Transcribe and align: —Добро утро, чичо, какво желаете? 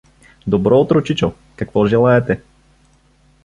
—Добро 0.47 0.79
утро, 0.81 1.01
чичо, 1.03 1.33
какво 1.55 1.85
желаете? 1.85 2.41